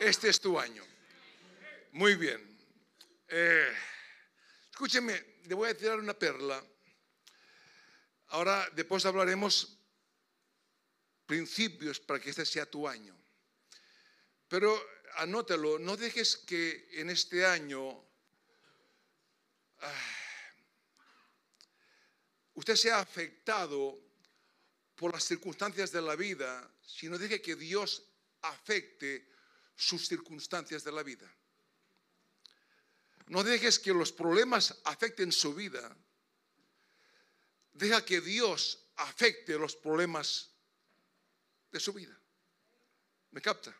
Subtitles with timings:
[0.00, 0.82] Este es tu año.
[1.92, 2.40] Muy bien.
[3.28, 3.70] Eh,
[4.70, 6.64] escúcheme, le voy a tirar una perla.
[8.28, 9.76] Ahora, después hablaremos
[11.26, 13.14] principios para que este sea tu año.
[14.48, 14.82] Pero
[15.16, 18.02] anótalo, no dejes que en este año
[19.80, 20.16] ah,
[22.54, 24.00] usted sea afectado
[24.94, 28.02] por las circunstancias de la vida, sino deje que Dios
[28.40, 29.29] afecte
[29.80, 31.32] sus circunstancias de la vida.
[33.26, 35.96] No dejes que los problemas afecten su vida.
[37.72, 40.50] Deja que Dios afecte los problemas
[41.72, 42.16] de su vida.
[43.30, 43.74] ¿Me capta?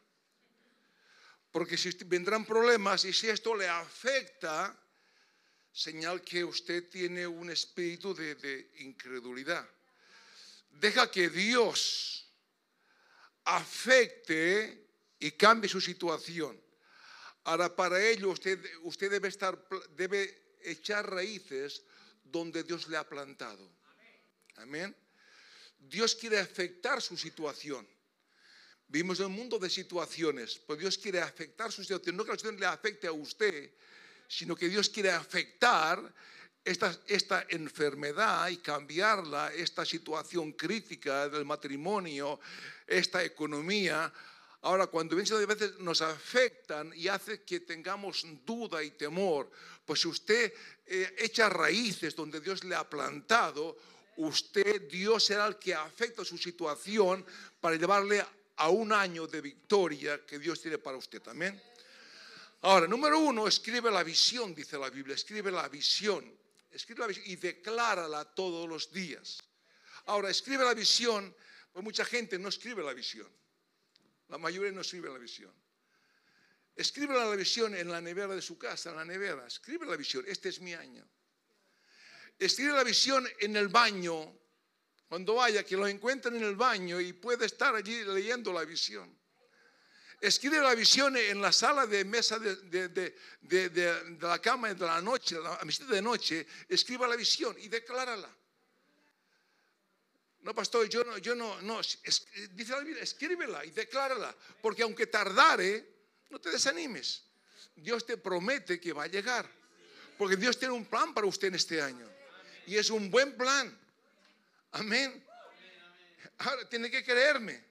[1.51, 4.75] Porque si vendrán problemas y si esto le afecta,
[5.73, 9.69] señal que usted tiene un espíritu de, incredulidad.
[10.71, 12.31] Deja que Dios
[13.45, 14.90] afecte
[15.21, 16.61] y cambie su situación.
[17.45, 19.63] Ahora, para ello usted, usted debe, estar,
[19.97, 21.83] debe echar raíces
[22.25, 23.71] donde Dios le ha plantado.
[24.57, 24.95] Amén.
[25.79, 27.87] Dios quiere afectar su situación.
[28.89, 32.17] Vivimos en un mundo de situaciones, pero Dios quiere afectar su situación.
[32.17, 33.73] No que la situación le afecte a usted,
[34.29, 36.13] sino que Dios quiere afectar
[36.65, 42.39] esta, esta, enfermedad y cambiarla, esta situación crítica del matrimonio,
[42.87, 44.13] esta economía,
[44.63, 49.51] Ahora, cuando a veces nos afectan y hace que tengamos duda y temor,
[49.87, 50.53] pues si usted
[50.87, 53.79] eh, echa raíces donde Dios le ha plantado,
[54.17, 57.25] usted, Dios será el que afecta su situación
[57.59, 58.23] para llevarle
[58.57, 61.61] a un año de victoria que Dios tiene para usted también.
[62.61, 66.31] Ahora, número uno, escribe la visión, dice la Biblia, escribe la visión,
[66.71, 69.39] escribe la visión y declárala todos los días.
[70.05, 71.35] Ahora, escribe la visión,
[71.73, 73.40] pues mucha gente no escribe la visión.
[74.31, 75.53] La mayoría no escribe la visión.
[76.77, 79.47] Escribe la visión en la nevera de su casa, en la nevera.
[79.47, 80.25] Escribe la visión.
[80.27, 81.07] Este es mi año.
[82.39, 84.39] Escribe la visión en el baño.
[85.09, 89.19] Cuando vaya, que lo encuentren en el baño y puede estar allí leyendo la visión.
[90.21, 92.55] Escribe la visión en la sala de mesa de,
[92.89, 96.47] de la cama de la noche, la visita de noche.
[96.69, 98.33] Escriba la visión y declárala.
[100.43, 105.07] No, pastor, yo no, yo no, no, dice la Biblia, escríbela y declárala, porque aunque
[105.07, 105.87] tardare,
[106.31, 107.25] no te desanimes.
[107.77, 109.51] Dios te promete que va a llegar,
[110.17, 112.09] porque Dios tiene un plan para usted en este año,
[112.67, 113.79] y es un buen plan.
[114.73, 115.25] Amén.
[116.39, 117.63] Ahora, tiene que creerme.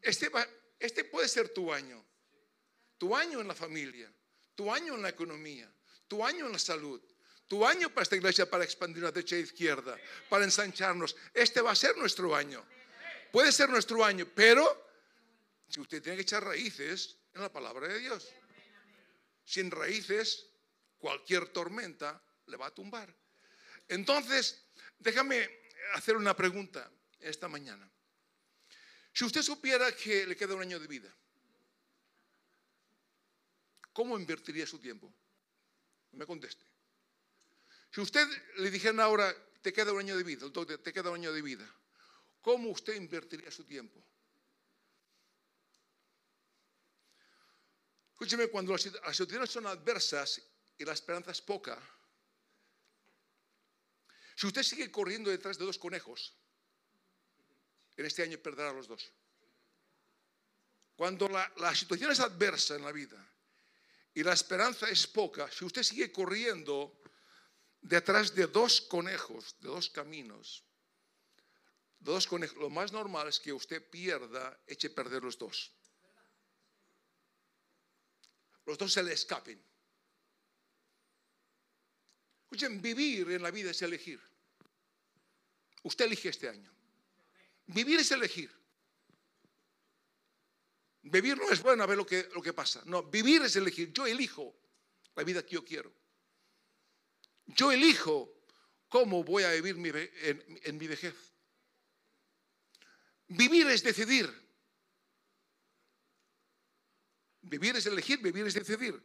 [0.00, 0.30] Este,
[0.78, 2.04] este puede ser tu año,
[2.96, 4.12] tu año en la familia,
[4.54, 5.70] tu año en la economía,
[6.06, 7.02] tu año en la salud,
[7.50, 11.16] tu año para esta iglesia para expandir la derecha e izquierda, para ensancharnos.
[11.34, 12.64] Este va a ser nuestro año.
[13.32, 14.62] Puede ser nuestro año, pero
[15.66, 18.28] si usted tiene que echar raíces en la palabra de Dios.
[19.44, 20.46] Sin raíces,
[20.96, 23.12] cualquier tormenta le va a tumbar.
[23.88, 24.62] Entonces,
[25.00, 25.50] déjame
[25.94, 26.88] hacer una pregunta
[27.18, 27.90] esta mañana.
[29.12, 31.12] Si usted supiera que le queda un año de vida,
[33.92, 35.12] ¿cómo invertiría su tiempo?
[36.12, 36.70] Me conteste.
[37.90, 38.26] Si usted
[38.58, 40.46] le dijera ahora, te queda un año de vida,
[40.82, 41.68] te queda un año de vida,
[42.40, 44.02] ¿cómo usted invertiría su tiempo?
[48.12, 50.40] Escúcheme, cuando las, situaciones son adversas
[50.78, 51.80] y la esperanza es poca,
[54.36, 56.34] si usted sigue corriendo detrás de dos conejos,
[57.96, 59.12] en este año perderá los dos.
[60.94, 63.26] Cuando la, la situación es adversa en la vida
[64.14, 67.00] y la esperanza es poca, si usted sigue corriendo
[67.80, 70.64] detrás de dos conejos, de dos caminos,
[71.98, 75.72] dos lo más normal es que usted pierda, eche perder los dos.
[78.66, 79.60] Los dos se le escapen.
[82.44, 84.20] Escuchen, vivir en la vida es elegir.
[85.82, 86.70] Usted elige este año.
[87.66, 88.50] Vivir es elegir.
[91.02, 92.82] Vivir no es bueno a ver lo que, lo que pasa.
[92.84, 93.92] No, vivir es elegir.
[93.92, 94.54] Yo elijo
[95.14, 95.92] la vida que yo quiero.
[97.56, 98.32] Yo elijo
[98.88, 99.76] cómo voy a vivir
[100.64, 101.14] en, mi vejez.
[103.28, 104.28] Vivir es decidir.
[107.42, 109.02] Vivir es elegir, vivir es decidir.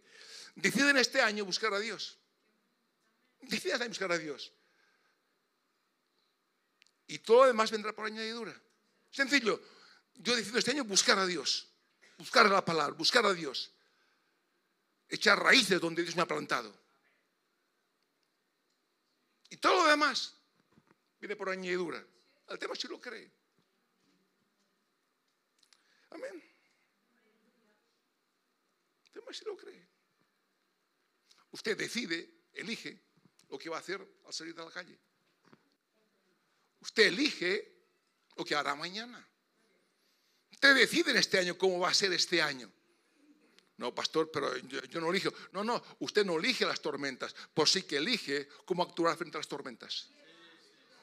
[0.56, 2.18] Deciden este año buscar a Dios.
[3.42, 4.52] Deciden buscar a Dios.
[7.08, 8.60] Y todo lo demás vendrá por añadidura.
[9.12, 9.62] Sencillo.
[10.16, 11.68] Yo decido este año buscar a Dios.
[12.18, 13.72] Buscar la palabra, buscar a Dios.
[15.08, 16.85] Echar raíces donde Dios me ha plantado.
[19.50, 20.36] Y todo lo demás
[21.20, 22.06] viene por añadidura.
[22.50, 23.32] El tema si lo cree.
[26.12, 26.44] Amén.
[29.26, 29.88] ver si lo cree.
[31.52, 33.02] Usted decide, elige
[33.50, 35.00] lo que va a hacer al salir de la calle.
[36.82, 37.76] Usted elige
[38.36, 39.28] lo que hará mañana.
[40.52, 42.72] Usted decide en este año cómo va a ser este año.
[43.78, 45.34] No, pastor, pero yo, no elijo.
[45.52, 49.40] No, no, usted no elige las tormentas, por sí que elige cómo actuar frente a
[49.40, 50.10] las tormentas.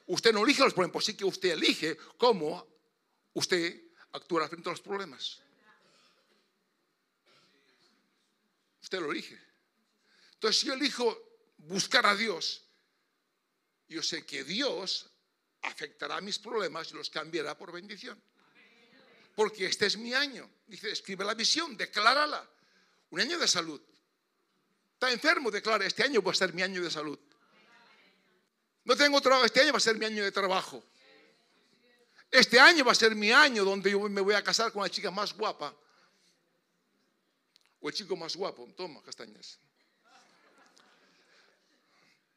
[0.07, 2.67] Usted no elige los problemas, por sí que usted elige cómo
[3.35, 3.83] usted
[4.13, 5.41] actuará frente a los problemas.
[8.83, 9.39] Usted lo elige.
[10.35, 11.17] Entonces, si yo elijo
[11.59, 12.65] buscar a Dios,
[13.89, 15.11] yo sé que Dios
[15.63, 18.21] afectará mis problemas y los cambiará por bendición.
[19.35, 20.51] Porque este es mi año.
[20.67, 22.49] Dice, escribe la visión, declárala.
[23.13, 23.81] Un año de salud.
[24.95, 27.19] Está enfermo, declara, este año va a ser mi año de salud.
[28.85, 30.83] No tengo trabajo, este año va a ser mi año de trabajo.
[32.31, 34.89] Este año va a ser mi año donde yo me voy a casar con la
[34.89, 35.77] chica más guapa.
[37.81, 38.67] O el chico más guapo.
[38.75, 39.59] Toma, castañas.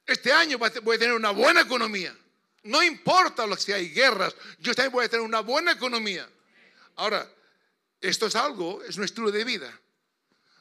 [0.05, 2.13] Este año voy a tener una buena economía.
[2.63, 6.29] No importa lo que si hay guerras, yo también voy a tener una buena economía.
[6.97, 7.31] Ahora,
[8.01, 9.81] esto es algo, es un estilo de vida.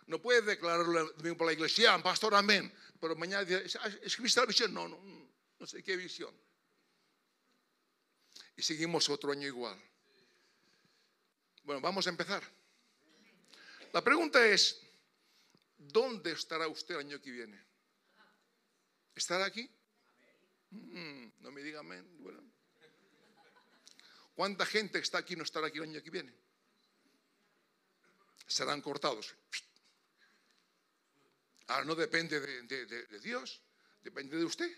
[0.06, 2.72] No puedes declararlo por la iglesia, pastor, amén.
[3.00, 4.74] Pero mañana dice, ¿escribiste la visión?
[4.74, 4.98] No, no,
[5.58, 6.34] no sé qué visión.
[8.56, 9.80] Y seguimos otro año igual.
[11.62, 12.42] Bueno, vamos a empezar.
[13.92, 14.80] La pregunta es,
[15.78, 17.64] ¿dónde estará usted el año que viene?
[19.14, 19.70] ¿Estará aquí?
[20.70, 22.04] Mm, no me diga amén.
[22.18, 22.42] Bueno.
[24.34, 26.34] ¿Cuánta gente está aquí no estará aquí el año que viene?
[28.46, 29.34] Serán cortados.
[31.68, 33.62] Ahora no depende de, Dios,
[34.02, 34.70] depende de usted.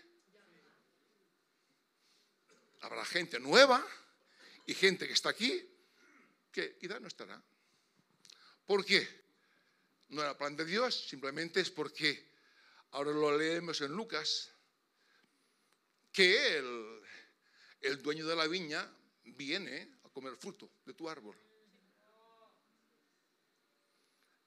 [2.81, 3.85] Habrá gente nueva
[4.65, 5.69] y gente que está aquí
[6.51, 7.41] que quizá no estará.
[8.65, 9.07] ¿Por qué?
[10.09, 12.31] No era plan de Dios, simplemente es porque
[12.91, 14.51] ahora lo leemos en Lucas,
[16.13, 17.01] que el,
[17.81, 18.89] el dueño de la viña
[19.23, 21.35] viene a comer fruto de tu árbol.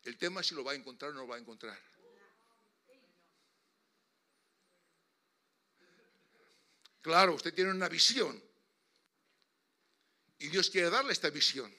[0.03, 1.79] El tema es si lo va a encontrar o no lo va a encontrar.
[7.01, 8.43] Claro, usted tiene una visión.
[10.39, 11.75] Y Dios quiere darle esta visión.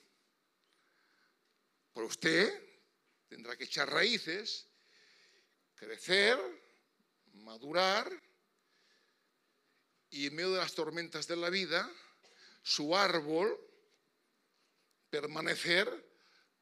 [1.94, 2.80] Pero usted
[3.28, 4.68] tendrá que echar raíces,
[5.76, 6.40] crecer,
[7.34, 8.12] madurar
[10.10, 11.90] y en medio de las tormentas de la vida,
[12.64, 13.58] su árbol
[15.10, 15.88] permanecer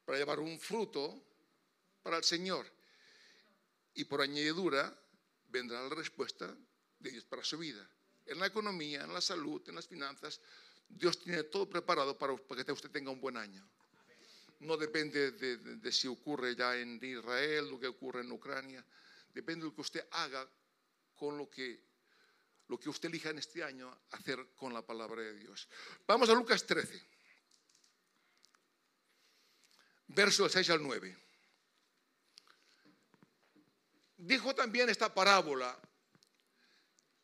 [0.05, 1.23] para llevar un fruto
[2.01, 2.71] para el Señor.
[3.93, 4.95] Y por añadidura
[5.47, 6.55] vendrá la respuesta
[6.99, 7.89] de Dios para su vida
[8.29, 10.39] en la economía, en la salud, en las finanzas.
[10.87, 13.67] Dios tiene todo preparado para, que usted tenga un buen año.
[14.59, 18.85] No depende de, si ocurre ya en Israel, lo que ocurre en Ucrania.
[19.33, 20.47] Depende de lo que usted haga
[21.15, 21.81] con lo que,
[22.67, 25.67] lo que usted elija en este año hacer con la palabra de Dios.
[26.05, 27.01] Vamos a Lucas 13,
[30.07, 31.17] verso 6 al 9.
[34.17, 35.79] Dijo también esta parábola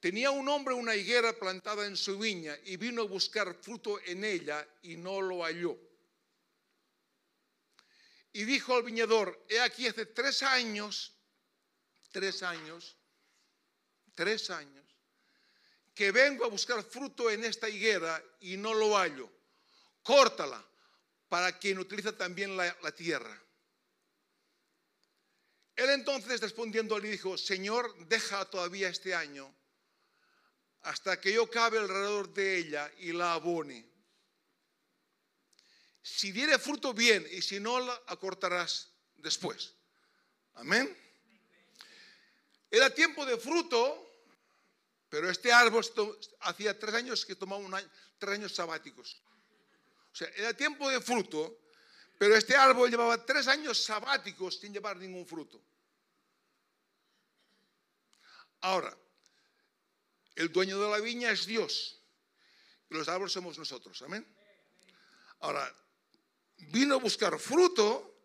[0.05, 4.23] Tenía un hombre una higuera plantada en su viña y vino a buscar fruto en
[4.23, 5.75] ella y no lo halló.
[8.31, 11.11] Y dijo al viñador, he aquí hace tres años,
[12.11, 12.95] tres años,
[14.13, 14.85] tres años,
[15.95, 19.27] que vengo a buscar fruto en esta higuera y no lo hallo.
[20.03, 20.63] Córtala
[21.29, 23.41] para quien utiliza también la, la tierra.
[25.75, 29.51] Él entonces respondiendo le dijo, Señor, deja todavía este año
[30.85, 33.89] hasta que yo cabe alrededor de ella y la abone.
[36.03, 39.73] Si diere fruto, bien, y si no, la acortarás después.
[40.53, 40.95] Amén.
[42.69, 43.81] Era tiempo de fruto,
[45.09, 45.83] pero este árbol
[46.41, 47.89] hacía tres años que tomaba un año,
[48.19, 49.23] tres años sabáticos.
[50.13, 51.61] O sea, era tiempo de fruto,
[52.19, 55.59] pero este árbol llevaba tres años sabáticos sin llevar ningún fruto.
[58.61, 58.95] Ahora,
[60.35, 61.99] el dueño de la viña es Dios.
[62.89, 64.01] Y los árboles somos nosotros.
[64.01, 64.25] Amén.
[65.39, 65.73] Ahora,
[66.57, 68.15] vino a buscar fruto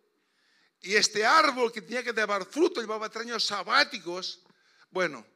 [0.83, 4.43] y este árbol que tenía que llevar fruto llevaba tres años sabáticos.
[4.91, 5.27] Bueno,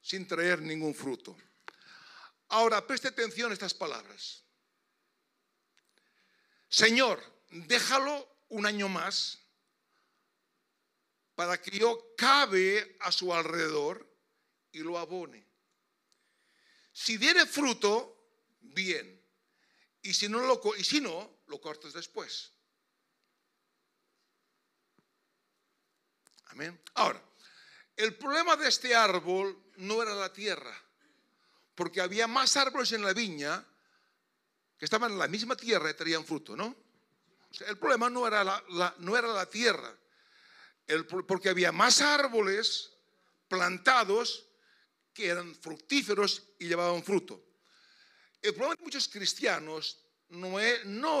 [0.00, 1.36] sin traer ningún fruto.
[2.48, 4.42] Ahora, preste atención a estas palabras.
[6.68, 9.38] Señor, déjalo un año más
[11.34, 14.08] para que yo cabe a su alrededor
[14.72, 15.43] y lo abone.
[16.94, 19.20] Si diere fruto, bien.
[20.02, 22.52] Y si no, lo, y cortas después.
[26.46, 26.80] Amén.
[26.94, 27.20] Ahora,
[27.96, 30.72] el problema de este árbol no era la tierra,
[31.74, 33.66] porque había más árboles en la viña
[34.78, 36.76] que estaban en la misma tierra y traían fruto, ¿no?
[37.66, 39.96] el problema no era la, no era la tierra,
[41.26, 42.92] porque había más árboles
[43.48, 44.46] plantados
[45.14, 47.42] que eran fructíferos y llevaban fruto.
[48.42, 50.58] El problema de muchos cristianos no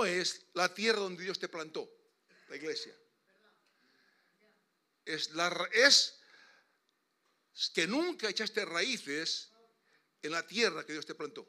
[0.04, 1.88] es, la tierra donde Dios te plantó,
[2.48, 2.94] la iglesia.
[5.04, 6.20] Es, la, es
[7.72, 9.50] que nunca echaste raíces
[10.22, 11.48] en la tierra que Dios te plantó.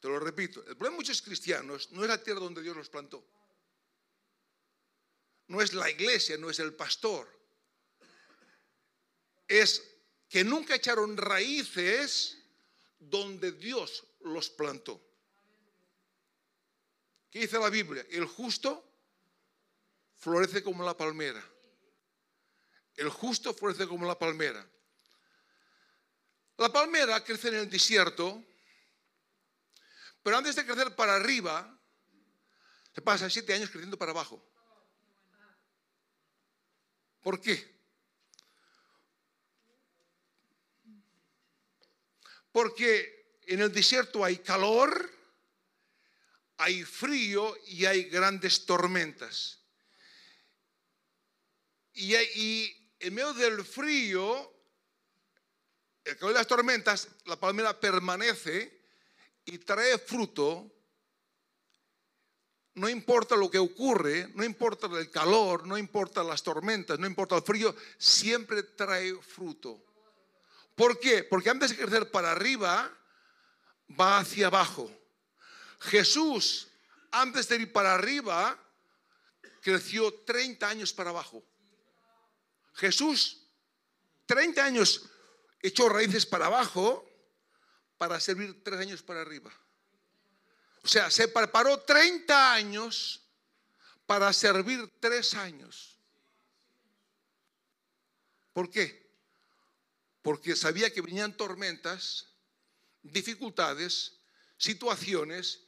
[0.00, 2.88] Te lo repito, el problema de muchos cristianos no es la tierra donde Dios los
[2.88, 3.24] plantó.
[5.48, 7.28] No es la iglesia, no es el pastor.
[9.46, 9.91] Es
[10.32, 12.38] que nunca echaron raíces
[12.98, 14.98] donde Dios los plantó.
[17.30, 18.06] ¿Qué dice la Biblia?
[18.08, 18.82] El justo
[20.16, 21.44] florece como la palmera.
[22.96, 24.66] El justo florece como la palmera.
[26.56, 28.42] La palmera crece en el desierto,
[30.22, 31.78] pero antes de crecer para arriba,
[32.94, 34.42] se pasa siete años creciendo para abajo.
[37.20, 37.81] ¿Por qué?
[42.52, 45.10] Porque en el desierto hay calor,
[46.58, 49.58] hay frío y hay grandes tormentas.
[51.94, 52.14] Y,
[53.00, 54.50] en medio del frío,
[56.04, 58.80] el calor de las tormentas, la palmera permanece
[59.44, 60.70] y trae fruto.
[62.74, 67.36] No importa lo que ocurre, no importa el calor, no importa las tormentas, no importa
[67.36, 69.84] el frío, siempre trae fruto.
[70.74, 71.24] ¿Por qué?
[71.24, 72.90] Porque antes de crecer para arriba,
[73.98, 74.90] va hacia abajo.
[75.80, 76.68] Jesús,
[77.10, 78.58] antes de ir para arriba,
[79.60, 81.44] creció 30 años para abajo.
[82.74, 83.46] Jesús,
[84.26, 85.10] 30 años
[85.60, 87.08] echó raíces para abajo
[87.98, 89.52] para servir tres años para arriba.
[90.82, 93.22] O sea, se preparó 30 años
[94.06, 95.98] para servir tres años.
[98.52, 99.01] ¿Por qué?
[100.22, 102.28] Porque sabía que venían tormentas,
[103.02, 104.18] dificultades,
[104.56, 105.64] situaciones,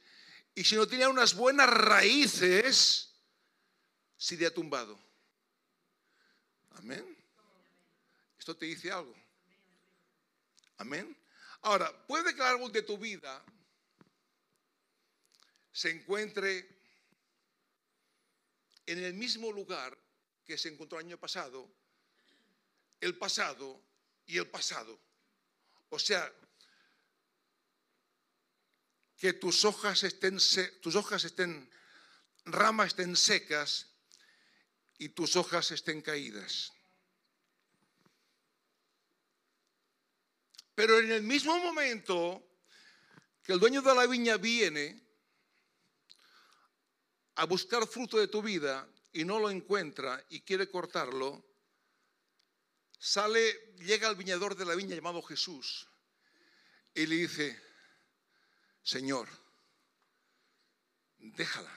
[0.55, 3.13] y si no tenía unas buenas raíces,
[4.17, 4.97] se iría tumbado.
[6.71, 7.17] Amén.
[8.39, 9.13] Esto te dice algo.
[10.77, 11.17] Amén.
[11.61, 13.43] Ahora, puede que el árbol de tu vida
[15.71, 16.69] se encuentre
[18.85, 19.97] en el mismo lugar
[20.45, 21.69] que se encontró el año pasado,
[23.01, 23.81] el pasado
[24.25, 24.99] y el pasado.
[25.89, 26.31] O sea,
[29.17, 30.37] que tus hojas estén,
[30.81, 31.69] tus hojas estén,
[32.45, 33.87] ramas estén secas
[34.97, 36.73] y tus hojas estén caídas.
[40.75, 42.45] Pero en el mismo momento
[43.41, 45.01] que el dueño de la viña viene
[47.35, 51.54] a buscar fruto de tu vida y no lo encuentra y quiere cortarlo,
[53.05, 55.87] sale, llega el viñador de la viña llamado Jesús
[56.95, 57.61] y le dice,
[58.81, 59.29] Señor,
[61.19, 61.71] déjala,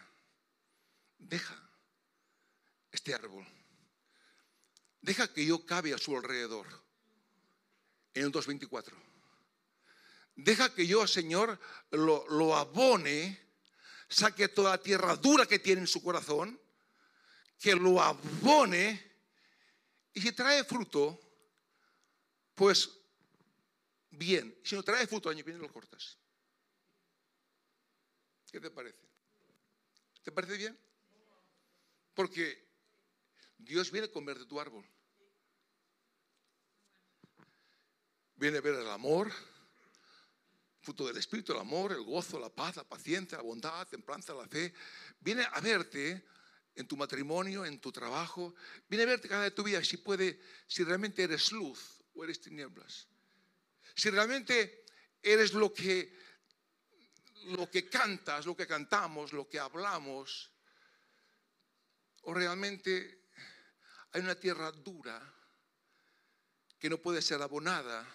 [1.19, 1.55] deja
[2.91, 3.47] este árbol.
[5.03, 6.67] Deja que yo cabe a su alrededor
[8.15, 8.95] en el 2.24.
[10.35, 13.39] Deja que yo, Señor, lo, lo abone,
[14.09, 16.59] saque toda la tierra dura que tiene en su corazón,
[17.59, 19.08] que lo abone
[20.19, 21.17] y si trae fruto,
[22.57, 22.91] pues
[24.11, 24.59] bien.
[24.65, 26.19] Si no trae fruto, año viene lo cortas.
[28.51, 28.99] ¿Qué te parece?
[30.25, 30.77] ¿Te parece bien?
[32.15, 32.67] Porque
[33.59, 34.85] Dios viene a comer de tu árbol.
[38.35, 39.33] Viene a ver el amor,
[40.81, 44.35] fruto del Espíritu, el amor, el gozo, la paz, la paciencia, la bondad, la templanza,
[44.35, 44.75] la fe.
[45.21, 46.27] Viene a verte
[46.79, 48.55] en tu matrimonio, en tu trabajo.
[48.89, 52.41] Viene a verte cada de tu vida si puede, si realmente eres luz o eres
[52.41, 53.09] tinieblas.
[53.95, 54.85] Si realmente
[55.21, 56.17] eres lo que,
[57.47, 60.53] lo que cantas, lo que cantamos, lo que hablamos,
[62.23, 63.27] o realmente
[64.13, 65.19] hay una tierra dura
[66.79, 68.07] que no puede ser abonada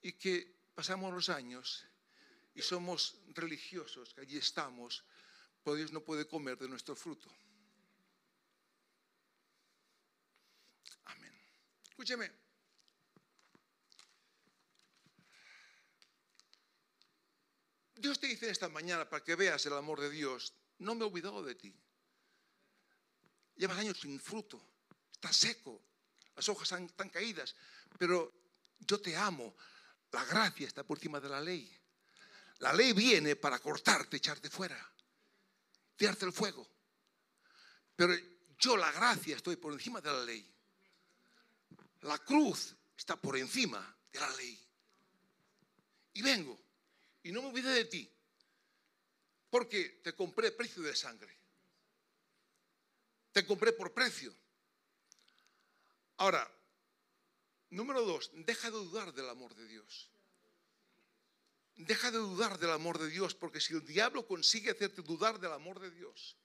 [0.00, 1.86] y que pasamos los años
[2.54, 5.04] y somos religiosos, que allí estamos,
[5.62, 7.30] pero Dios no puede comer de nuestro fruto.
[11.04, 11.32] Amén.
[11.90, 12.30] Escúcheme.
[17.94, 21.06] Dios te dice esta mañana para que veas el amor de Dios, no me he
[21.06, 21.72] olvidado de ti.
[23.54, 24.60] Llevas años sin fruto.
[25.12, 25.80] está seco,
[26.34, 27.54] las hojas están caídas,
[27.96, 28.32] pero
[28.80, 29.54] yo te amo.
[30.10, 31.72] La gracia está por encima de la ley.
[32.58, 34.91] La ley viene para cortarte, echarte fuera,
[36.10, 36.66] el fuego.
[37.96, 38.14] Pero
[38.58, 40.48] yo, la gracia, estoy por encima de la ley.
[42.02, 44.58] La cruz está por encima de la ley.
[46.14, 46.58] Y vengo,
[47.22, 48.10] y no me olvide de ti,
[49.50, 51.34] porque te compré precio de sangre.
[53.32, 54.34] Te compré por precio.
[56.18, 56.50] Ahora,
[57.70, 60.11] número dos, deja de dudar del amor de Dios.
[61.76, 65.52] Deja de dudar del amor de Dios, porque si el diablo consigue hacerte dudar del
[65.52, 66.36] amor de Dios,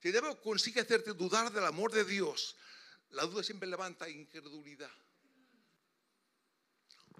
[0.00, 2.56] si el diablo consigue hacerte dudar del amor de Dios,
[3.10, 4.90] la duda siempre levanta incredulidad.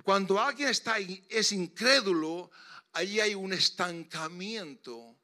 [0.05, 2.51] Cuando alguien está, es incrédulo,
[2.93, 5.19] allí hay un estancamiento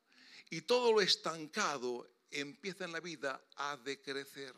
[0.51, 4.55] y todo lo estancado empieza en la vida a decrecer.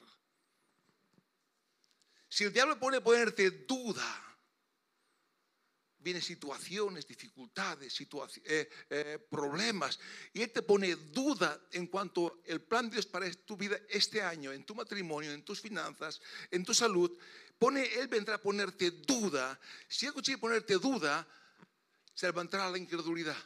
[2.29, 4.28] Si el diablo pone ponerte duda,
[6.01, 8.01] vienen situaciones, dificultades,
[8.45, 9.99] eh, eh, problemas,
[10.33, 14.23] y Él te pone duda en cuanto el plan de Dios para tu vida este
[14.23, 17.11] año, en tu matrimonio, en tus finanzas, en tu salud,
[17.59, 19.59] pone, Él vendrá a ponerte duda.
[19.89, 21.27] Si Él consigue ponerte duda,
[22.15, 23.37] se levantará la incredulidad.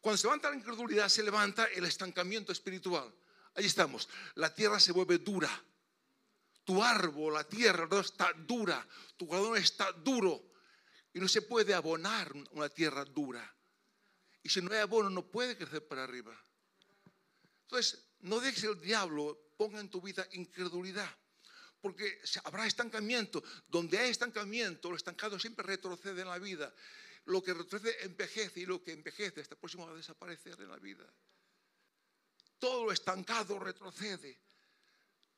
[0.00, 3.14] Cuando se levanta la incredulidad, se levanta el estancamiento espiritual.
[3.54, 4.08] Ahí estamos.
[4.34, 5.50] La tierra se vuelve dura.
[6.64, 8.86] Tu árbol, la tierra, está dura.
[9.16, 10.49] Tu corazón está duro
[11.12, 13.56] y no se puede abonar una tierra dura.
[14.42, 16.36] Y si no hay abono, no puede crecer para arriba.
[17.62, 21.14] Entonces, no dejes el diablo ponga en tu vida incredulidad.
[21.80, 23.42] Porque habrá estancamiento.
[23.68, 26.72] Donde hay estancamiento, lo estancado siempre retrocede en la vida.
[27.26, 31.04] Lo que retrocede envejece y lo que envejece está próximo a desaparecer en la vida.
[32.58, 34.40] Todo lo estancado retrocede.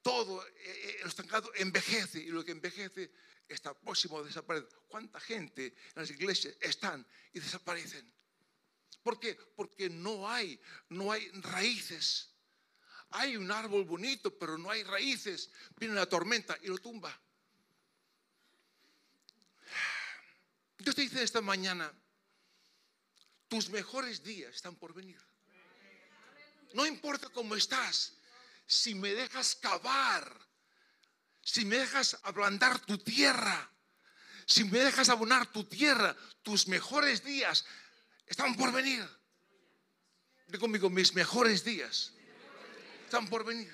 [0.02, 3.12] Todo eh, eh, lo estancado envejece y lo que envejece
[3.48, 4.68] está próximo a desaparecer.
[4.88, 8.12] ¿Cuánta gente en las iglesias están y desaparecen?
[9.02, 9.34] ¿Por qué?
[9.56, 12.30] Porque no hay, no hay raíces.
[13.10, 15.50] Hay un árbol bonito, pero no hay raíces.
[15.76, 17.18] Viene una tormenta y lo tumba.
[20.78, 21.92] Dios te dice esta mañana,
[23.48, 25.20] tus mejores días están por venir.
[26.74, 28.16] No importa cómo estás,
[28.66, 30.42] si me dejas cavar
[31.42, 33.70] si me dejas ablandar tu tierra,
[34.46, 37.64] si me dejas abonar tu tierra, tus mejores días
[38.26, 39.06] están por venir.
[40.46, 42.12] Digo conmigo, mis mejores días
[43.04, 43.72] están por venir.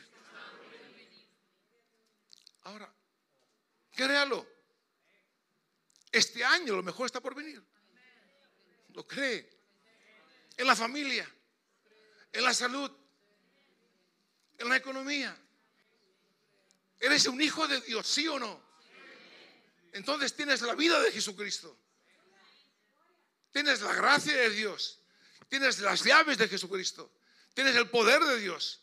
[2.62, 2.92] Ahora,
[3.92, 4.46] créalo.
[6.10, 7.62] Este año lo mejor está por venir.
[8.94, 9.48] ¿Lo cree?
[10.56, 11.30] En la familia,
[12.32, 12.90] en la salud,
[14.58, 15.36] en la economía,
[17.00, 18.60] ¿Eres un hijo de Dios, sí o no?
[19.92, 21.76] Entonces tienes la vida de Jesucristo.
[23.52, 25.00] Tienes la gracia de Dios.
[25.48, 27.10] Tienes las llaves de Jesucristo.
[27.54, 28.82] Tienes el poder de Dios.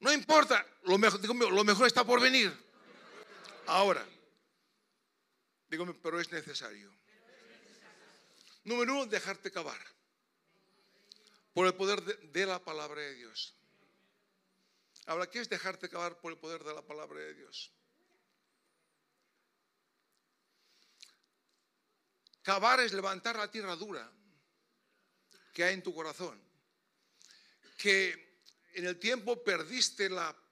[0.00, 2.52] No importa, lo mejor, está por venir.
[3.66, 4.06] Ahora,
[5.68, 6.90] dígame, pero es necesario.
[8.64, 9.80] Número uno, dejarte cavar
[11.52, 13.57] por el poder de la palabra de Dios.
[15.08, 17.72] Ahora, ¿qué es dejarte acabar por el poder de la palabra de Dios?
[22.42, 24.12] Cavar es levantar la tierra dura
[25.54, 26.38] que hay en tu corazón,
[27.78, 28.42] que
[28.74, 30.10] en el tiempo perdiste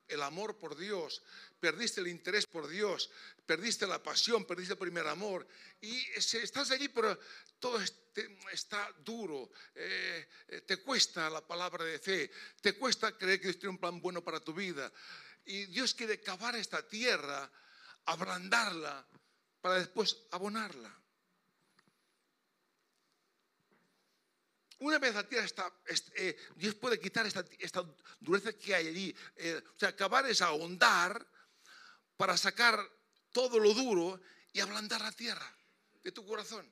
[0.08, 1.22] el amor por Dios,
[1.58, 3.10] perdiste el interés por Dios,
[3.44, 5.46] perdiste la pasión, perdiste el primer amor.
[5.80, 7.18] Y estás allí, pero
[7.58, 7.80] todo
[8.52, 13.58] está duro, eh, eh, te cuesta la palabra de fe, te cuesta creer que Dios
[13.58, 14.92] tiene un plan bueno para tu vida.
[15.44, 17.50] Y Dios quiere cavar esta tierra,
[18.06, 19.06] ablandarla,
[19.60, 20.94] para después abonarla.
[24.78, 25.72] Una vez la tierra está,
[26.16, 27.42] eh, Dios puede quitar esta,
[28.20, 29.16] dureza que hay allí.
[29.74, 31.26] o sea, cavar es ahondar
[32.16, 32.78] para sacar
[33.32, 34.20] todo lo duro
[34.52, 35.54] y ablandar la tierra
[36.02, 36.66] de tu corazón.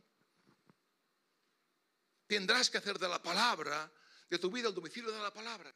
[2.27, 3.91] Tendrás que hacer de la palabra,
[4.31, 5.73] de tu vida, el domicilio de la palabra.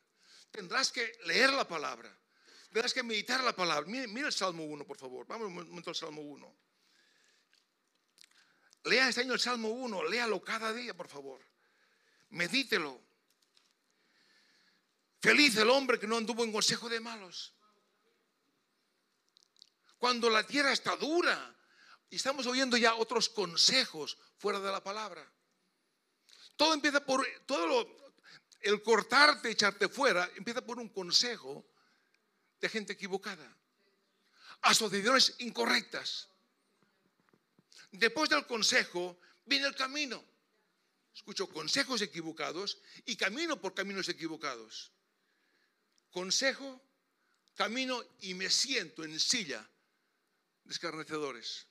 [0.50, 2.16] Tendrás que leer la palabra.
[2.72, 3.86] Tendrás que meditar la palabra.
[3.88, 5.26] Mira, el Salmo 1, por favor.
[5.26, 6.56] Vamos un momento al Salmo 1.
[8.84, 11.40] Lea este año el Salmo 1, léalo cada día, por favor.
[12.30, 13.02] Medítelo.
[15.20, 17.57] Feliz el hombre que no anduvo en consejo de malos
[19.98, 21.54] cuando la tierra está dura
[22.08, 25.30] y estamos oyendo ya otros consejos fuera de la palabra.
[26.56, 28.12] Todo empieza por, todo lo,
[28.60, 31.66] el cortarte, echarte fuera, empieza por un consejo
[32.60, 33.56] de gente equivocada.
[34.62, 36.28] asociaciones incorrectas.
[37.92, 40.24] Después del consejo viene el camino.
[41.14, 44.92] Escucho consejos equivocados y camino por caminos equivocados.
[46.10, 46.80] Consejo,
[47.54, 49.68] camino y me siento en silla
[50.68, 51.66] escarnecedores.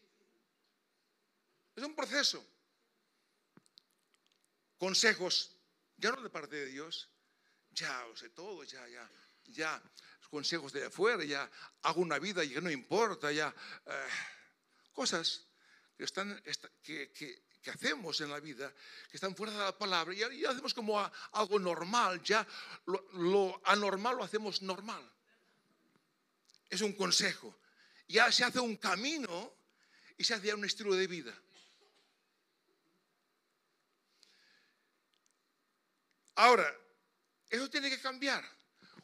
[1.76, 2.44] Es un proceso.
[4.78, 5.56] Consejos,
[5.98, 7.10] ya no de parte de Dios,
[7.72, 9.10] ya lo sé todo, ya, ya,
[9.46, 9.82] ya,
[10.30, 11.50] consejos de afuera, ya
[11.84, 13.54] hago una vida y que no importa, ya,
[13.86, 14.08] eh,
[14.94, 15.46] cosas
[15.98, 16.42] que, están,
[16.84, 18.74] que, que, hacemos en la vida,
[19.12, 21.00] que están fuera de la palabra, y, ya hacemos como
[21.32, 22.48] algo normal, ya
[22.86, 25.04] lo, anormal lo hacemos normal.
[26.70, 27.54] Es un consejo.
[28.08, 29.54] Ya se hace un camino
[30.18, 31.34] y se hace un estilo de vida.
[36.36, 36.74] Ahora,
[37.50, 38.44] eso tiene que cambiar.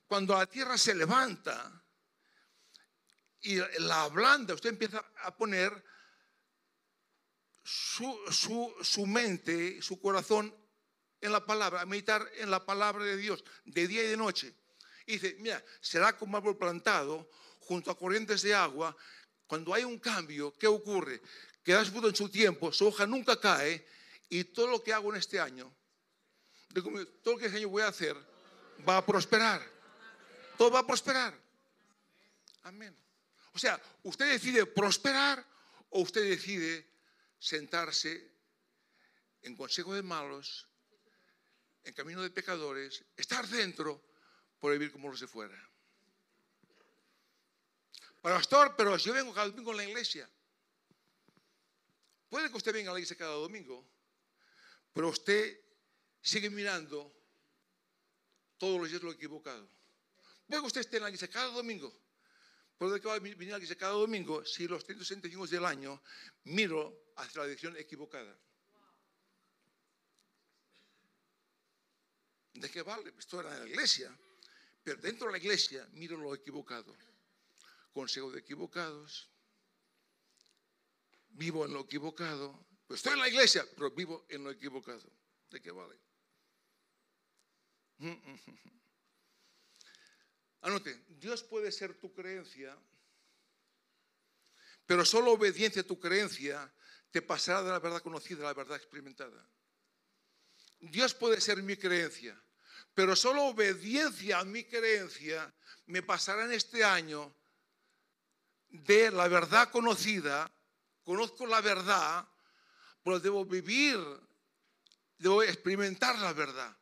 [0.08, 1.84] Cuando la tierra se levanta
[3.42, 5.84] y la ablanda, usted empieza a poner
[7.64, 10.56] su, su, mente, su corazón
[11.22, 14.54] en la palabra, a meditar en la palabra de Dios, de día y de noche.
[15.06, 17.30] Y dice, mira, será como árbol plantado
[17.66, 18.96] junto a corrientes de agua.
[19.48, 21.22] Cuando hay un cambio, ¿qué ocurre?
[21.64, 23.86] Que da fruto en su tiempo, su hoja nunca cae
[24.30, 25.74] y todo lo que hago en este año,
[26.74, 28.18] todo lo que este año voy a hacer,
[28.88, 29.62] va a prosperar.
[30.58, 31.34] Todo va a prosperar.
[32.64, 32.96] Amén.
[33.54, 35.46] O sea, usted decide prosperar
[35.90, 36.88] o usted decide
[37.40, 38.32] sentarse
[39.42, 40.68] en consejo de malos,
[41.84, 44.02] en camino de pecadores, estar dentro
[44.60, 45.58] por vivir como los de fuera.
[48.24, 50.30] Pastor, pero yo vengo cada domingo a la iglesia,
[52.30, 53.86] puede que usted venga a la iglesia cada domingo,
[54.94, 55.60] pero usted
[56.22, 57.14] sigue mirando
[58.58, 59.68] todos los días lo equivocado.
[60.48, 61.94] Puede que usted esté en la iglesia cada domingo,
[62.78, 65.66] pero de que va a venir a la iglesia cada domingo si los 365 del
[65.66, 66.02] año
[66.46, 68.34] miro hacia la dirección equivocada.
[72.54, 73.14] ¿De qué vale?
[73.20, 74.18] Esto en la iglesia,
[74.82, 76.96] pero dentro de la iglesia miro lo equivocado.
[77.94, 79.30] Consejo de equivocados,
[81.30, 85.10] vivo en lo equivocado, pues estoy en la iglesia, pero vivo en lo equivocado.
[85.50, 86.00] ¿De qué vale?
[90.62, 92.78] Anote, Dios puede ser tu creencia,
[94.86, 96.74] pero solo obediencia a tu creencia
[97.12, 99.48] te pasará de la verdad conocida a la verdad experimentada.
[100.80, 102.42] Dios puede ser mi creencia,
[102.94, 105.54] pero solo obediencia a mi creencia
[105.86, 107.34] me pasará en este año
[108.74, 110.52] de la verdad conocida,
[111.04, 112.28] conozco la verdad,
[113.04, 114.00] pero debo vivir,
[115.18, 116.76] debo experimentar la verdad.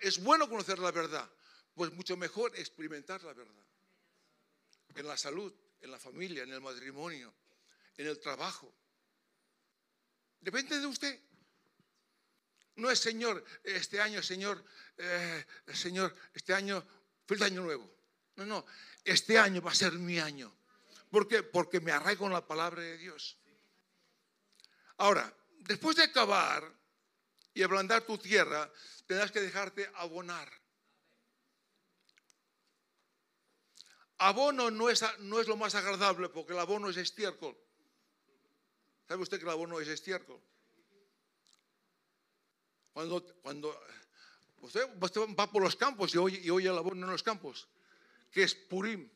[0.00, 1.28] es bueno conocer la verdad,
[1.74, 3.64] pues mucho mejor experimentar la verdad.
[4.94, 7.32] En la salud, en la familia, en el matrimonio,
[7.96, 8.72] en el trabajo.
[10.40, 11.18] Depende de usted.
[12.76, 14.62] No es Señor, este año, Señor,
[14.98, 16.86] eh, Señor, este año,
[17.26, 17.90] feliz año nuevo.
[18.36, 18.64] No, no,
[19.10, 20.54] este año va a ser mi año.
[21.10, 21.42] ¿Por qué?
[21.42, 23.38] Porque me arraigo con la palabra de Dios.
[24.98, 26.70] Ahora, después de acabar
[27.54, 28.70] y ablandar tu tierra,
[29.06, 30.50] tendrás que dejarte abonar.
[34.18, 37.56] Abono no es, no es lo más agradable porque el abono es estiércol.
[39.06, 40.40] ¿Sabe usted que el abono es estiércol?
[42.92, 43.80] Cuando, cuando
[44.60, 44.86] usted,
[45.38, 47.68] va por los campos y oye, y oye el abono en los campos,
[48.30, 49.08] que es purim,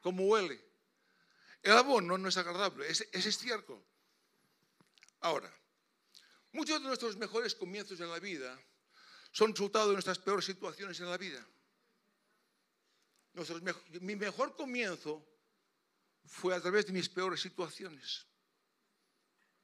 [0.00, 0.60] como huele.
[1.62, 3.82] El abono no es agradable, es, es estiércol.
[5.20, 5.52] Ahora,
[6.52, 8.58] muchos de nuestros mejores comienzos en la vida
[9.30, 11.46] son resultado de nuestras peores situaciones en la vida.
[14.00, 15.24] mi mejor comienzo
[16.24, 18.26] fue a través de mis peores situaciones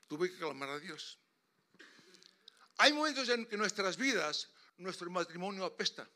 [0.09, 1.19] tuve que clamar a Dios.
[2.79, 6.09] Hay momentos en que nuestras vidas, nuestro matrimonio apesta.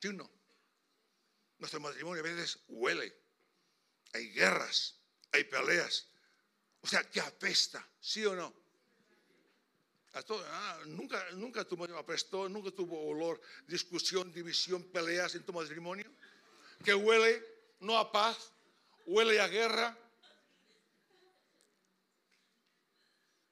[0.00, 0.30] ¿Sí o no?
[1.62, 3.16] Nuestro matrimonio a veces huele.
[4.14, 4.96] Hay guerras,
[5.30, 6.08] hay peleas.
[6.80, 8.52] O sea, que apesta, ¿sí o no?
[10.12, 16.10] Ah, nunca, tu matrimonio apestó, nunca tuvo olor, discusión, división, peleas en tu matrimonio.
[16.84, 17.40] Que huele
[17.78, 18.50] no a paz,
[19.06, 19.96] huele a guerra,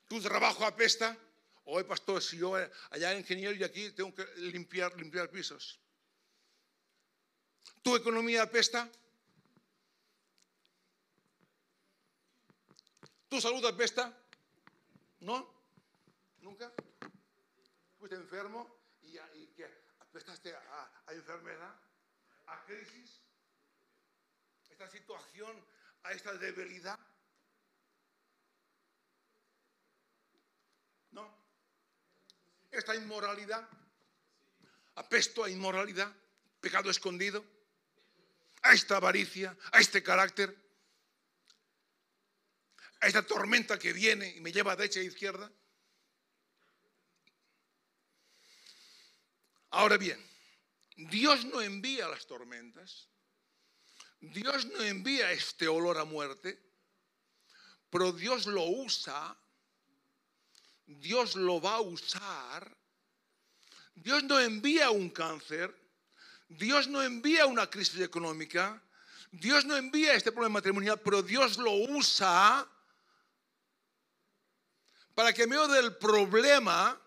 [0.09, 1.17] tu trabajo apesta.
[1.65, 5.79] Hoy, pastor, si yo allá en ingeniero y aquí tengo que limpiar, limpiar pisos.
[7.83, 8.91] ¿Tu economía apesta?
[13.29, 14.13] ¿Tu salud apesta?
[15.21, 15.49] ¿No?
[16.43, 16.73] ¿Nunca?
[17.99, 18.67] Fuiste enfermo
[19.03, 19.65] y, que
[20.01, 21.75] apestaste a, a enfermedad,
[22.47, 23.21] a crisis.
[24.69, 25.57] esta situación,
[26.03, 26.99] a esta debilidad?
[31.13, 31.29] ¿No?
[32.71, 33.69] Esta inmoralidad,
[34.97, 36.13] apesto a inmoralidad,
[36.61, 37.45] pecado escondido,
[38.63, 40.55] a esta avaricia, a este carácter,
[43.01, 45.51] a esta tormenta que viene y me lleva de derecha e izquierda.
[49.71, 50.21] Ahora bien,
[50.97, 53.09] Dios no envía las tormentas,
[54.21, 56.61] Dios no envía este olor a muerte,
[57.89, 59.37] pero Dios lo usa,
[60.87, 62.77] Dios lo va a usar.
[63.95, 65.75] Dios no envía un cáncer,
[66.51, 68.83] Dios no envía una crisis económica,
[69.31, 72.67] Dios no envía este problema matrimonial, pero Dios lo usa
[75.15, 77.01] para que en medio del problema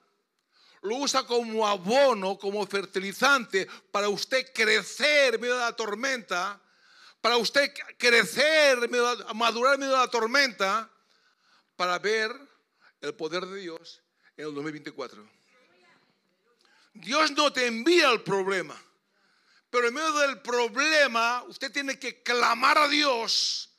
[0.81, 6.61] lo usa como abono, como fertilizante, para usted crecer en medio de la tormenta,
[7.19, 8.89] para usted crecer,
[9.33, 10.89] madurar en medio de la tormenta,
[11.75, 12.31] para ver
[13.01, 14.01] el poder de Dios
[14.37, 15.27] en el 2024.
[16.93, 18.79] Dios no te envía el problema,
[19.73, 23.71] pero en medio del problema usted tiene que clamar a Dios.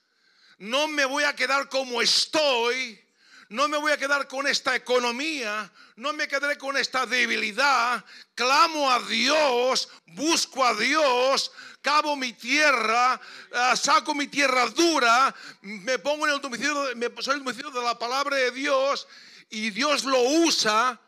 [0.58, 3.00] No me voy a quedar como estoy,
[3.48, 8.04] no me voy a quedar con esta economía, no me quedaré con esta debilidad.
[8.34, 13.20] Clamo a Dios, busco a Dios, cavo mi tierra,
[13.52, 17.82] ah, saco mi tierra dura, me pongo en el domicilio, me soy el domicilio de
[17.82, 19.06] la palabra de Dios
[19.48, 21.00] y Dios lo usa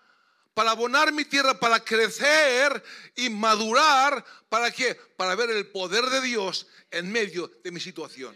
[0.57, 2.83] para abonar mi tierra, para crecer
[3.15, 4.95] y madurar, ¿para qué?
[4.95, 8.35] Para ver el poder de Dios en medio de mi situación.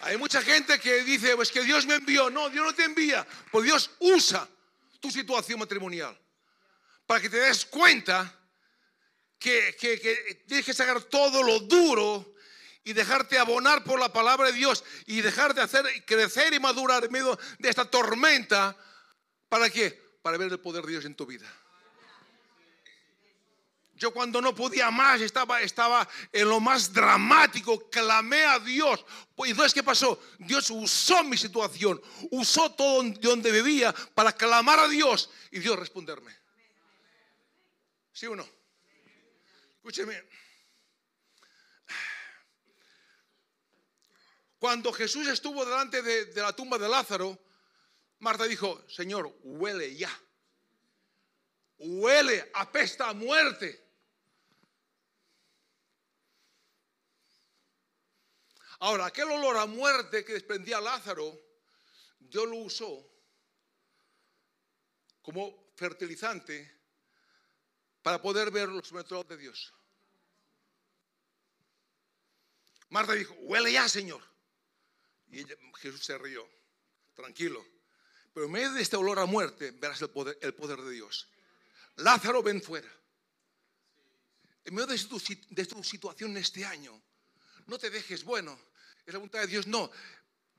[0.00, 2.28] Hay mucha gente que dice, pues que Dios me envió.
[2.28, 4.46] No, Dios no te envía, pues Dios usa
[5.00, 6.14] tu situación matrimonial
[7.06, 8.38] para que te des cuenta
[9.38, 12.33] que, tienes que sacar todo lo duro
[12.84, 17.12] y dejarte abonar por la palabra de Dios y dejarte hacer crecer y madurar en
[17.12, 18.76] medio de esta tormenta.
[19.48, 19.90] ¿Para qué?
[20.22, 21.50] Para ver el poder de Dios en tu vida.
[23.96, 29.04] Yo cuando no podía más, estaba, estaba en lo más dramático, clamé a Dios.
[29.34, 30.20] Pues, ¿Y entonces qué pasó?
[30.38, 36.36] Dios usó mi situación, usó todo donde vivía para clamar a Dios y Dios responderme.
[38.12, 38.46] ¿Sí o no?
[39.76, 40.43] Escúcheme.
[44.64, 47.38] Cuando Jesús estuvo delante de, la tumba de Lázaro,
[48.20, 50.10] Marta dijo, Señor, huele ya.
[51.76, 53.86] Huele, apesta a muerte.
[58.78, 61.38] Ahora, aquel olor a muerte que desprendía Lázaro,
[62.18, 63.06] Dios lo usó
[65.20, 66.86] como fertilizante
[68.00, 69.74] para poder ver los metros de Dios.
[72.88, 74.33] Marta dijo, huele ya, Señor.
[75.80, 76.48] Jesús se rió,
[77.14, 77.64] tranquilo.
[78.32, 81.28] Pero en medio de este olor a muerte verás el poder, el poder de Dios.
[81.96, 82.90] Lázaro, ven fuera.
[84.64, 87.00] En medio de tu, de tu situación este año,
[87.66, 88.58] no te dejes bueno.
[89.06, 89.66] Es la voluntad de Dios.
[89.66, 89.90] No,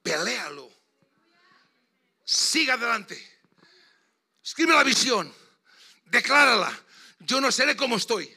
[0.01, 0.71] pelealo.
[2.23, 3.39] Siga adelante.
[4.43, 5.33] Escribe la visión.
[6.05, 6.71] Declárala.
[7.19, 8.31] Yo no seré como estoy.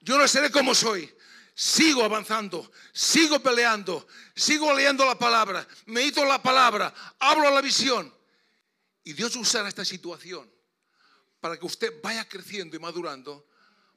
[0.00, 1.12] Yo no seré como soy.
[1.60, 8.14] Sigo avanzando, sigo peleando, sigo leyendo la palabra, medito la palabra, hablo la visión.
[9.02, 10.48] Y Dios usará esta situación
[11.40, 13.44] para que usted vaya creciendo y madurando,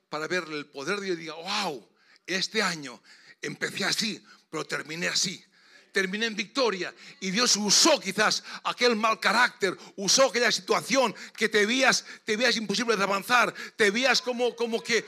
[0.09, 1.87] para verle el poder de Dios y diga, wow,
[2.25, 2.99] este año
[3.43, 5.45] empecé así, pero terminé así.
[5.91, 11.67] Terminé en victoria y Dios usó quizás aquel mal carácter, usó aquella situación que te
[11.67, 15.05] veías, te veías imposible de avanzar, te veías como, como que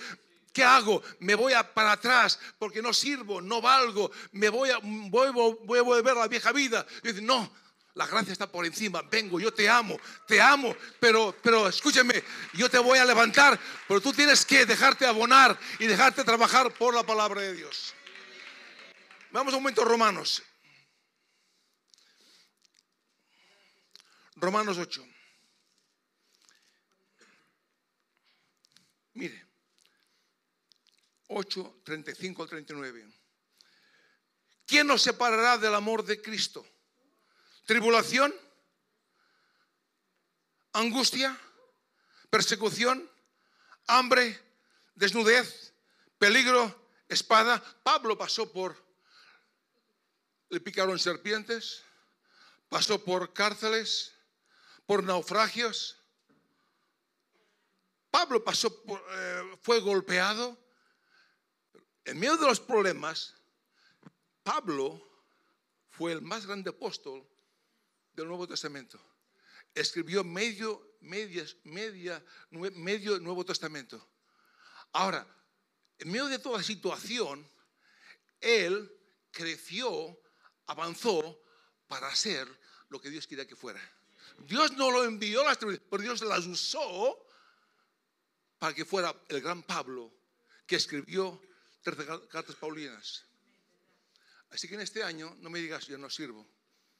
[0.53, 1.01] ¿Qué hago?
[1.19, 6.19] Me voy para atrás porque no sirvo, no valgo, me voy a, a volver a
[6.21, 6.85] la vieja vida.
[7.03, 7.51] Y dice, no,
[7.95, 9.01] la gracia está por encima.
[9.01, 13.99] Vengo, yo te amo, te amo, pero, pero escúchame, yo te voy a levantar, pero
[13.99, 17.95] tú tienes que dejarte abonar y dejarte trabajar por la palabra de Dios.
[19.31, 20.43] Vamos a un momento, Romanos.
[24.35, 25.03] Romanos 8.
[29.15, 29.42] Mire,
[31.35, 33.07] 8, 35 al 39.
[34.65, 36.65] ¿Quién nos separará del amor de Cristo?
[37.65, 38.33] ¿Tribulación?
[40.73, 41.39] ¿Angustia?
[42.29, 43.09] ¿Persecución?
[43.87, 44.39] ¿Hambre?
[44.95, 45.73] ¿Desnudez?
[46.17, 46.89] ¿Peligro?
[47.09, 47.61] ¿Espada?
[47.83, 48.83] Pablo pasó por
[50.53, 51.83] le picaron serpientes,
[52.69, 54.13] pasó por cárceles,
[54.85, 55.97] por naufragios.
[58.11, 60.62] Pablo pasó por, eh, fue golpeado,
[62.05, 63.33] En medio de los problemas,
[64.43, 65.01] Pablo
[65.89, 67.25] fue el más grande apóstol
[68.13, 68.99] del Nuevo Testamento.
[69.73, 74.05] Escribió medio, media, medio Nuevo Testamento.
[74.91, 75.25] Ahora,
[75.97, 77.47] en medio de toda la situación,
[78.41, 78.91] él
[79.31, 80.19] creció,
[80.67, 81.39] avanzó
[81.87, 82.47] para ser
[82.89, 83.81] lo que Dios quería que fuera.
[84.39, 87.25] Dios no lo envió las tribulaciones, pero Dios las usó
[88.59, 90.11] para que fuera el gran Pablo
[90.65, 91.41] que escribió
[91.83, 93.25] 13 cartas paulinas.
[94.49, 96.47] Así que en este año no me digas, yo no sirvo.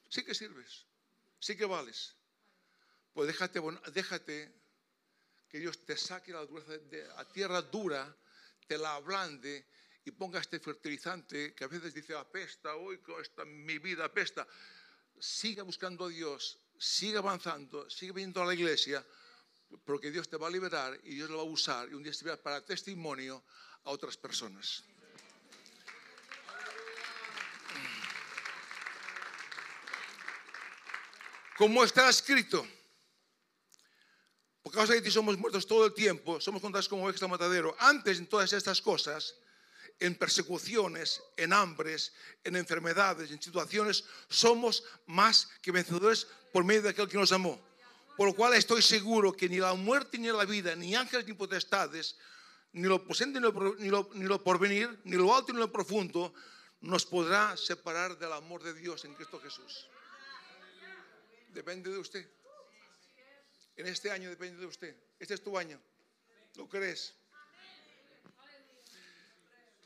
[0.10, 0.86] Sí que sirves,
[1.40, 2.16] sí que vales.
[3.14, 3.62] Pues déjate,
[3.94, 4.54] déjate
[5.50, 8.16] que Dios te saque la dureza de a tierra dura,
[8.68, 9.68] te la ablande
[10.06, 14.48] y ponga este fertilizante que a veces dice apesta, hoy esta, mi vida apesta.
[15.20, 19.06] Siga buscando a Dios, sigue avanzando, sigue viniendo a la iglesia,
[19.86, 22.14] porque Dios te va a liberar y Dios lo va a usar y un día
[22.28, 23.44] va para testimonio
[23.84, 24.84] a otras personas.
[31.58, 32.66] Como está escrito,
[34.64, 37.76] por causa de ti somos muertos todo el tiempo, somos contados como extra matadero.
[37.80, 39.36] Antes en todas estas cosas,
[40.00, 46.90] en persecuciones, en hambres, en enfermedades, en situaciones, somos más que vencedores por medio de
[46.90, 47.62] aquel que nos amó.
[48.18, 51.34] Por lo cual estoy seguro que ni la muerte ni la vida, ni ángeles ni
[51.34, 52.16] potestades,
[52.74, 55.72] ni lo presente ni lo, ni lo, ni lo porvenir, ni lo alto ni lo
[55.72, 56.34] profundo,
[56.82, 59.88] nos podrá separar del amor de Dios en Cristo Jesús.
[61.50, 62.28] Depende de usted.
[63.76, 64.96] En este año depende de usted.
[65.20, 65.80] Este es tu año.
[66.56, 67.16] ¿Lo crees?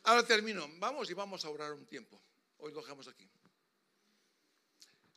[0.04, 0.67] Ahora termino.
[0.80, 2.19] Vamos y vamos a orar un tiempo.
[2.60, 3.30] Hoy lo dejamos aquí.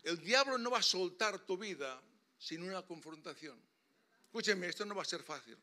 [0.02, 2.02] El diablo no va a soltar tu vida
[2.38, 3.60] sin una confrontación.
[4.24, 5.56] Escúcheme, esto no va a ser fácil.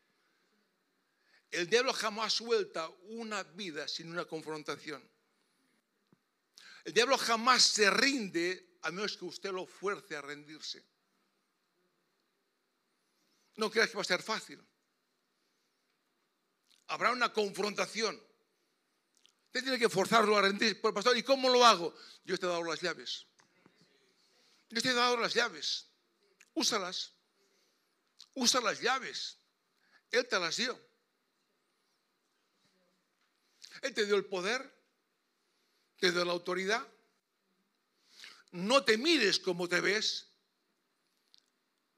[1.50, 5.02] El diablo jamás suelta una vida sin una confrontación.
[6.84, 10.84] El diablo jamás se rinde a menos que usted lo fuerce a rendirse.
[13.56, 14.62] No creas que va a ser fácil.
[16.88, 18.22] Habrá una confrontación.
[19.46, 20.76] Usted tiene que forzarlo a rendirse.
[20.76, 21.94] Pastor, ¿y cómo lo hago?
[22.24, 23.26] Yo te he dado las llaves.
[24.70, 25.88] Yo te he dado las llaves.
[26.54, 27.14] Úsalas.
[28.34, 29.38] Usa las llaves.
[30.10, 30.87] Él te las dio.
[33.82, 34.74] Él te dio el poder,
[35.98, 36.86] te dio la autoridad.
[38.50, 40.28] No te mires como te ves.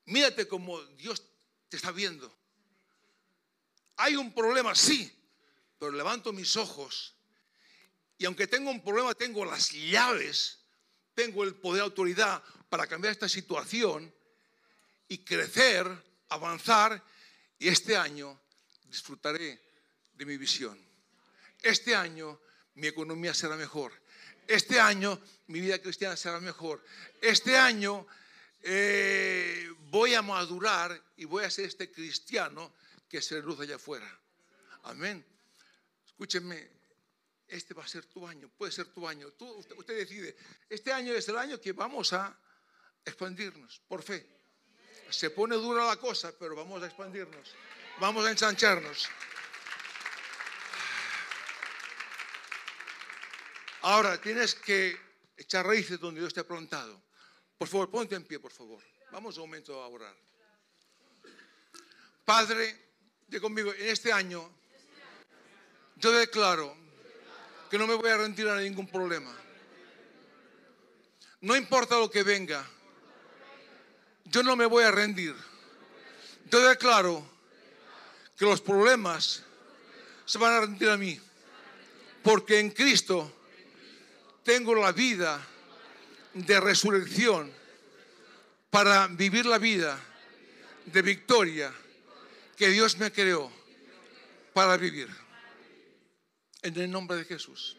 [0.07, 1.23] Mírate como Dios
[1.69, 2.37] te está viendo.
[3.97, 5.13] Hay un problema, sí,
[5.79, 7.15] pero levanto mis ojos
[8.21, 10.59] y aunque tengo un problema, tengo las llaves,
[11.15, 14.15] tengo el poder, autoridad para cambiar esta situación
[15.09, 15.87] y crecer,
[16.29, 17.03] avanzar
[17.59, 18.39] y este año
[18.85, 19.59] disfrutaré
[20.13, 20.79] de mi visión.
[21.63, 22.41] Este año
[22.75, 23.93] mi economía será mejor.
[24.47, 26.83] Este año mi vida cristiana será mejor.
[27.21, 28.07] Este año
[28.63, 32.73] eh, voy a madurar y voy a ser este cristiano
[33.09, 34.21] que se reduce allá afuera.
[34.85, 35.25] Amén.
[36.07, 36.69] Escúchenme,
[37.49, 39.31] este va a ser tu año, puede ser tu año.
[39.33, 39.47] Tú,
[39.77, 40.37] usted, decide,
[40.69, 42.37] este año es el año que vamos a
[43.05, 44.27] expandirnos por fe.
[45.11, 47.55] Se pone dura la cosa, pero vamos a expandirnos,
[47.99, 49.09] vamos a ensancharnos.
[53.83, 54.99] Ahora tienes que
[55.37, 57.03] echar raíces donde Dios te ha plantado.
[57.57, 58.83] Por favor, ponte en pie, por favor.
[59.11, 60.15] Vamos un momento a orar.
[62.25, 62.77] Padre,
[63.27, 64.51] de conmigo, en este año
[65.97, 66.77] yo declaro
[67.71, 69.35] que no me voy a rendir a ningún problema.
[71.41, 72.69] No importa lo que venga,
[74.25, 75.35] yo no me voy a rendir.
[76.51, 77.25] Yo declaro
[78.37, 79.43] que los problemas
[80.25, 81.21] se van a rendir a mí,
[82.23, 83.40] porque en Cristo
[84.43, 85.47] tengo la vida
[86.35, 87.53] de resurrección
[88.71, 89.99] para vivir la vida
[90.87, 91.73] de victoria
[92.57, 93.51] que Dios me creó
[94.53, 95.09] para vivir.
[96.63, 97.77] En el nombre de Jesús.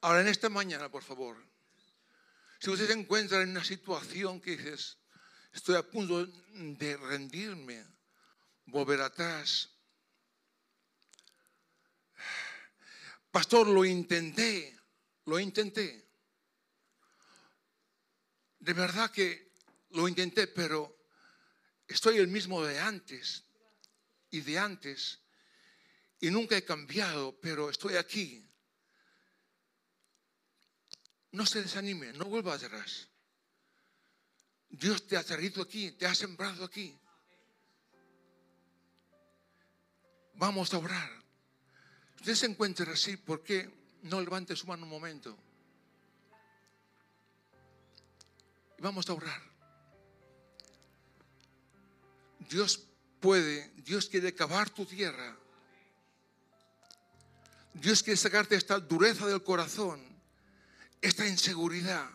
[0.00, 1.36] Ahora, en esta mañana, por favor,
[2.60, 4.98] si usted se encuentra en una situación que dices,
[5.52, 7.84] estoy a punto de rendirme,
[8.66, 9.73] volver atrás.
[13.34, 14.78] Pastor, lo intenté,
[15.24, 16.08] lo intenté.
[18.60, 19.50] De verdad que
[19.90, 21.08] lo intenté, pero
[21.88, 23.42] estoy el mismo de antes
[24.30, 25.18] y de antes
[26.20, 28.48] y nunca he cambiado, pero estoy aquí.
[31.32, 33.08] No se desanime, no vuelva atrás.
[34.68, 36.96] Dios te ha traído aquí, te ha sembrado aquí.
[40.34, 41.23] Vamos a orar.
[42.24, 43.70] Usted se encuentra así, ¿por qué
[44.04, 45.36] no levante su mano un momento?
[48.78, 49.42] Y vamos a orar.
[52.48, 52.82] Dios
[53.20, 55.36] puede, Dios quiere cavar tu tierra.
[57.74, 60.02] Dios quiere sacarte esta dureza del corazón,
[61.02, 62.08] esta inseguridad.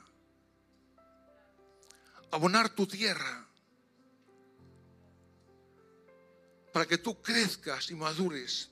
[2.31, 3.47] Abonar tu tierra
[6.73, 8.68] para que tú crezcas y madures.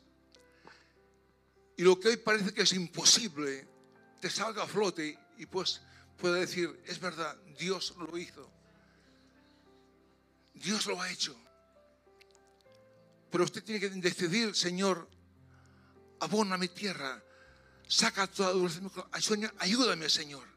[1.77, 3.67] Y lo que hoy parece que es imposible,
[4.19, 5.81] te salga a flote y pues
[6.17, 8.51] pueda decir, es verdad, Dios lo hizo.
[10.55, 11.35] Dios lo ha hecho.
[13.29, 15.07] Pero usted tiene que decidir, Señor,
[16.19, 17.21] abona mi tierra,
[17.87, 18.81] saca toda dulce,
[19.59, 20.47] ayúdame, Señor.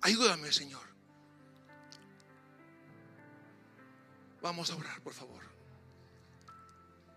[0.00, 0.88] Ayúdame, Señor.
[4.40, 5.49] Vamos a orar, por favor.